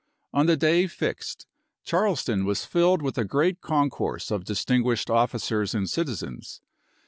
[0.33, 1.45] On the day fixed
[1.83, 6.59] Charleston was filled with a great concourse of distinguished officers and citizens.